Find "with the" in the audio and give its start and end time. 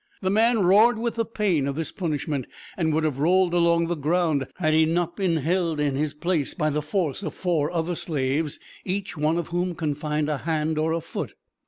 0.97-1.25